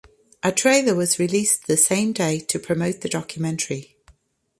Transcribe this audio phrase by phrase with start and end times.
[0.41, 3.97] A trailer was released the same day to promote the documentary.